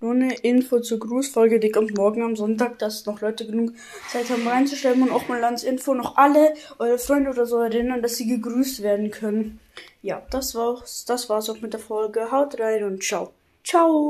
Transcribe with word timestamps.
Nur 0.00 0.12
eine 0.12 0.34
Info 0.34 0.80
zur 0.80 0.98
Grußfolge, 0.98 1.58
die 1.58 1.70
kommt 1.70 1.96
morgen 1.96 2.22
am 2.22 2.36
Sonntag, 2.36 2.78
dass 2.78 3.06
noch 3.06 3.22
Leute 3.22 3.46
genug 3.46 3.72
Zeit 4.10 4.28
haben 4.28 4.46
reinzuschreiben 4.46 5.02
und 5.02 5.10
auch 5.10 5.26
mal 5.28 5.42
ans 5.42 5.64
Info 5.64 5.94
noch 5.94 6.16
alle 6.16 6.52
eure 6.78 6.98
Freunde 6.98 7.30
oder 7.30 7.46
so 7.46 7.58
erinnern, 7.58 8.02
dass 8.02 8.16
sie 8.16 8.26
gegrüßt 8.26 8.82
werden 8.82 9.10
können. 9.10 9.58
Ja, 10.02 10.22
das 10.30 10.54
war's, 10.54 11.06
das 11.06 11.30
war's 11.30 11.48
auch 11.48 11.60
mit 11.62 11.72
der 11.72 11.80
Folge. 11.80 12.30
Haut 12.30 12.60
rein 12.60 12.84
und 12.84 13.02
ciao. 13.02 13.32
Ciao! 13.64 14.04